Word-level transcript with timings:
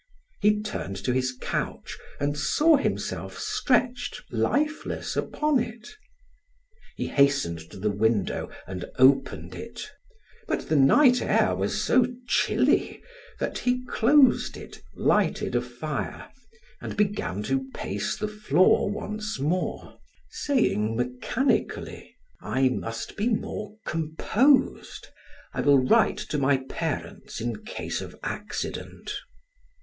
He 0.41 0.59
turned 0.63 0.95
to 1.05 1.13
his 1.13 1.31
couch 1.39 1.95
and 2.19 2.35
saw 2.35 2.75
himself 2.75 3.37
stretched 3.37 4.23
lifeless 4.31 5.15
upon 5.15 5.59
it. 5.59 5.89
He 6.95 7.05
hastened 7.05 7.59
to 7.69 7.77
the 7.77 7.91
window 7.91 8.49
and 8.65 8.85
opened 8.97 9.53
it; 9.53 9.91
but 10.47 10.69
the 10.69 10.75
night 10.75 11.21
air 11.21 11.55
was 11.55 11.79
so 11.83 12.07
chilly 12.27 13.03
that 13.39 13.59
he 13.59 13.85
closed 13.85 14.57
it, 14.57 14.81
lighted 14.95 15.53
a 15.55 15.61
fire, 15.61 16.27
and 16.81 16.97
began 16.97 17.43
to 17.43 17.69
pace 17.75 18.17
the 18.17 18.27
floor 18.27 18.89
once 18.89 19.39
more, 19.39 19.99
saying 20.31 20.95
mechanically: 20.95 22.15
"I 22.41 22.69
must 22.69 23.15
be 23.15 23.27
more 23.29 23.75
composed. 23.85 25.09
I 25.53 25.61
will 25.61 25.77
write 25.77 26.17
to 26.31 26.39
my 26.39 26.57
parents, 26.57 27.39
in 27.39 27.63
case 27.65 28.01
of 28.01 28.15
accident." 28.23 29.13